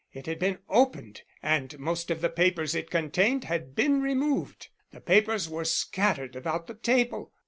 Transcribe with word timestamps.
It 0.11 0.25
had 0.25 0.39
been 0.39 0.57
opened 0.67 1.21
and 1.43 1.77
most 1.77 2.09
of 2.09 2.21
the 2.21 2.29
papers 2.29 2.73
it 2.73 2.89
contained 2.89 3.43
had 3.43 3.75
been 3.75 4.01
removed. 4.01 4.69
The 4.89 4.99
papers 4.99 5.47
were 5.47 5.63
scattered 5.63 6.35
about 6.35 6.65
the 6.65 6.73
table. 6.73 7.31